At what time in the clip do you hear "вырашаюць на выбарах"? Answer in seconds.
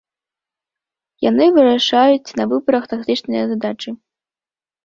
1.57-2.83